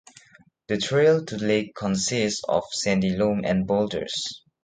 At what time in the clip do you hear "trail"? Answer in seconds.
0.79-1.23